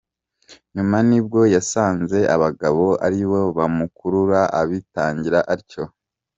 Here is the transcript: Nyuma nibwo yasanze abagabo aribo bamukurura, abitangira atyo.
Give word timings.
Nyuma 0.75 0.97
nibwo 1.07 1.39
yasanze 1.55 2.19
abagabo 2.35 2.85
aribo 3.05 3.41
bamukurura, 3.57 4.41
abitangira 4.61 5.39
atyo. 5.53 5.83